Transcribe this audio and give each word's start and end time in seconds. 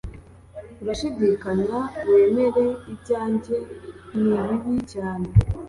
Urashidikanya 0.81 1.79
wemere 2.09 2.65
ibyanjye 2.93 3.55
ni 4.25 4.37
bibi 4.49 4.75
cyane 4.93 5.27